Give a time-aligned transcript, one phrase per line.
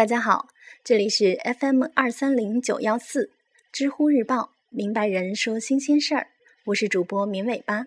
[0.00, 0.48] 大家好，
[0.82, 3.32] 这里是 FM 二三零九幺四
[3.70, 6.28] 知乎日报明白人说新鲜事儿，
[6.64, 7.86] 我是主播绵尾巴。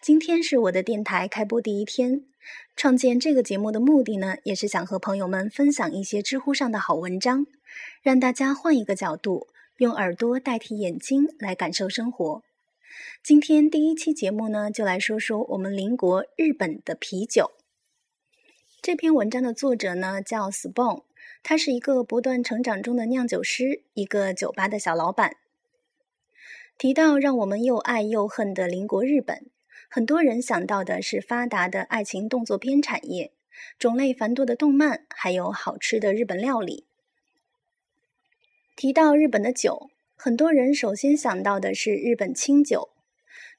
[0.00, 2.24] 今天是我的电台开播第一天，
[2.76, 7.44] 创建这个节目的目的呢，也是想和朋友们分享一些知乎上的好文章，
[8.02, 9.48] 让大家换一个角度，
[9.78, 12.44] 用耳朵代替眼睛来感受生活。
[13.24, 17.50] 今天第一期节目呢，就来说说我们邻国日本的啤酒。
[18.80, 21.02] 这篇文章的作者呢叫 Spoon，
[21.48, 25.36] 他是一个不断成长中的酿酒师，一个酒吧的小老板。
[26.76, 29.46] 提到让我们又爱又恨的邻国日本，
[29.88, 33.30] 很多人想到的是发达的爱情动作片产业、
[33.78, 36.84] 种类繁多的动漫，还有好吃的日本料理。
[38.74, 42.88] 提到日本的酒，很多人首先想到的是日本清酒。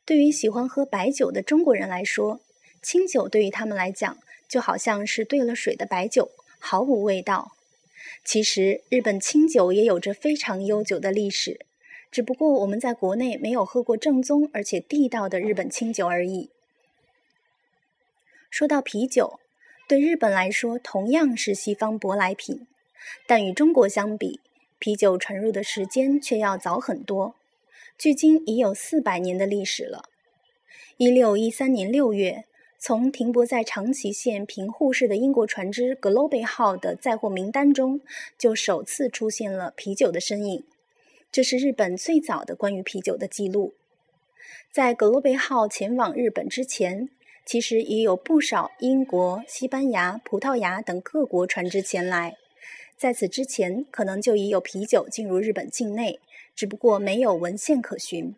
[0.03, 2.41] 对于喜欢喝白酒的中国人来说，
[2.81, 4.17] 清酒对于他们来讲。
[4.49, 7.56] 就好像是兑了水的白酒，毫无味道。
[8.23, 11.65] 其实，日本清酒也有着非常悠久的历史，
[12.11, 16.49] 只不过我们在国内没有喝过正宗而且地道的日本清酒而已。
[18.49, 19.39] 说到啤酒，
[19.87, 22.65] 对日本来说同样是西方舶来品，
[23.27, 24.39] 但与中国相比，
[24.79, 27.35] 啤酒传入的时间却要早很多，
[27.97, 30.09] 距今已有四百年的历史了。
[30.97, 32.46] 一六一三年六月。
[32.79, 38.01] 从停泊在长崎县平户市的英国船只“格罗贝号”的载货名单中，
[38.37, 40.63] 就首次出现了啤酒的身影。
[41.31, 43.73] 这是日本最早的关于啤酒的记录。
[44.71, 47.09] 在“格罗贝号”前往日本之前，
[47.45, 52.37] 其实也有不少英国、西班牙、葡萄牙等各国船只前来。
[52.95, 56.19] 在此之前，可能就已有啤酒进入日本境内，
[56.55, 58.35] 只不过没有文献可循。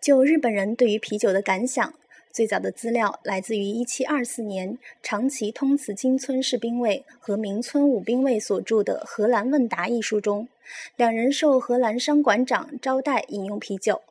[0.00, 1.94] 就日本人对于啤酒的感想，
[2.32, 10.48] 最早的资料来自于1724年长崎通慈金村士兵卫和明村武兵卫所著的《荷兰问答》一书中，
[10.96, 14.02] 两人受荷兰商馆长招待饮用啤酒。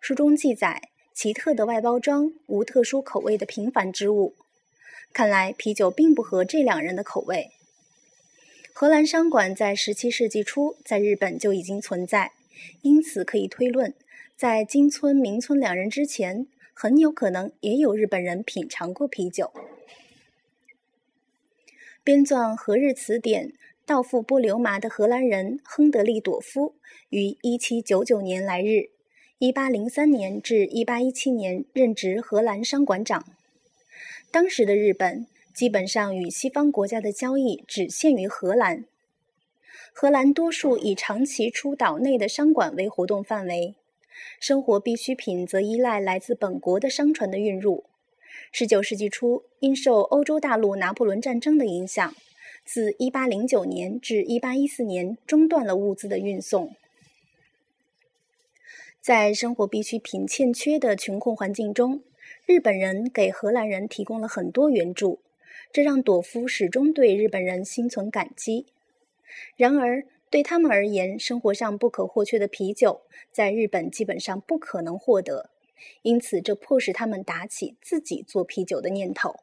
[0.00, 0.82] 书中记载
[1.14, 4.34] 奇特的外包装、无特殊口味的平凡之物。
[5.12, 7.52] 看来啤酒并不合这两人的口味。
[8.72, 12.32] 荷兰商馆在17世纪初在日本就已经存在，
[12.82, 13.94] 因此可以推论。
[14.36, 19.50] 在金村、明村两人之前，很有可能也有日本人品尝过啤酒。
[22.04, 23.48] 编纂《荷日词典》、
[23.86, 26.74] 到富波流麻的荷兰人亨德利朵夫
[27.08, 28.90] 于1799年来日
[29.38, 33.24] ，1803年至1817年任职荷兰商馆长。
[34.30, 38.84] 当时的日本基本上与西方国家的交易只限于荷兰，
[39.94, 43.74] 荷兰多数以长崎出岛内的商馆为活动范围。
[44.40, 47.84] 生活必需品则依赖来自本国的商船的运入。
[48.52, 52.14] 19世纪初，因受欧洲大陆拿破仑战争的影响，
[52.64, 56.74] 自1809年至1814年中断了物资的运送。
[59.00, 62.02] 在生活必需品欠缺的穷困环境中，
[62.44, 65.20] 日本人给荷兰人提供了很多援助，
[65.72, 68.66] 这让朵夫始终对日本人心存感激。
[69.56, 75.50] 然而，对他们而言，生活上不可或缺的啤酒，在日本基本上不可能获得，
[76.02, 79.36] 因此这迫使他们打起自己做啤酒的念头。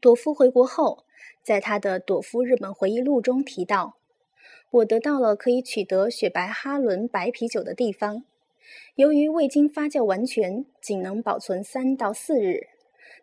[0.00, 1.04] 朵夫回国后，
[1.42, 3.96] 在他的《朵夫日本回忆录》中提到
[4.70, 8.22] ：“我得到了可以取得雪白哈伦白啤酒的地方，
[8.96, 12.68] 由于未经发酵完全，仅能保存三到四日。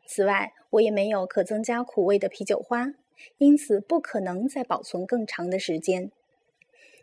[0.08, 2.94] 此外，我也没有可增加苦味的啤酒花。”
[3.38, 6.12] 因此，不可能再保存更长的时间。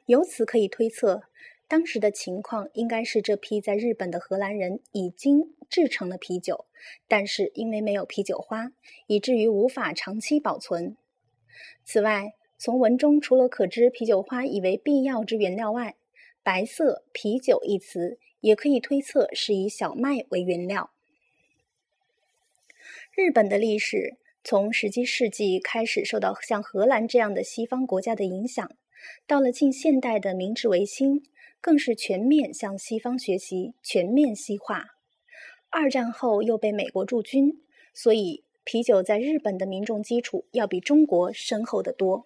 [0.06, 1.24] 由此可以推测，
[1.66, 6.64] 当时的情况应该是这批在日本的荷兰人已经制成了啤酒，
[7.06, 8.72] 但是因为没有啤酒花，
[9.06, 10.96] 以至于无法长期保存。
[11.84, 15.96] 此外，从文中除了可知啤酒花以为必要之原料外
[16.42, 20.90] ，“白色啤酒”一词也可以推测是以小麦为原料。
[23.14, 24.16] 日本的历史。
[24.50, 28.66] 从十七世纪开始受到像荷兰这样的西方国家的影响，
[29.26, 31.22] 到了近现代的明治维新，
[31.60, 34.86] 更是全面向西方学习，全面西化。
[35.68, 37.60] 二战后又被美国驻军，
[37.92, 42.24] 所以啤酒在日本的民众基础要比中国深厚得多。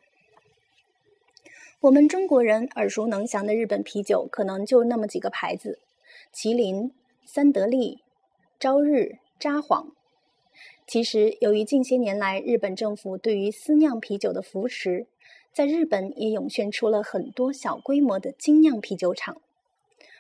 [1.81, 5.81] 我们中国人耳熟能详的日本啤酒，可能就那么几个牌子：
[6.33, 6.93] 麒麟、
[7.27, 7.99] 三得利、
[8.61, 9.95] 朝日、札幌。
[10.93, 15.07] 其实，由于近些年来日本政府对于私酿啤酒的扶持，
[15.51, 19.41] 在日本也涌现出了很多小规模的精酿啤酒厂。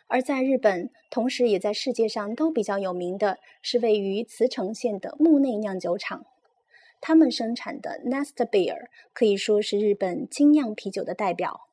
[0.06, 6.24] 而在日本，同时也在世界上都比较有名的是位于茨城县的木内酿酒厂。
[7.02, 11.68] 他们生产的 Nest Beer 可以说是日本精酿啤酒的代表。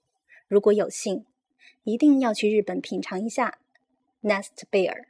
[0.50, 1.26] 如果有幸，
[1.86, 3.60] 一定要去日本品尝一下
[4.24, 5.06] Nest Beer。